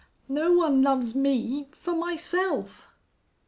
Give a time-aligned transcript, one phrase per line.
[0.29, 2.87] No one loves me for myself!"